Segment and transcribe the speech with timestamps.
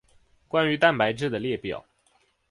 [0.47, 1.85] 关于蛋白质的列表。